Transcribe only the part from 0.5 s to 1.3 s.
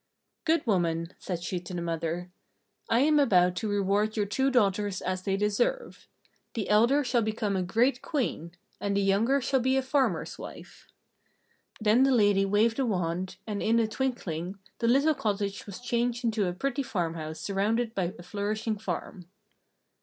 woman,"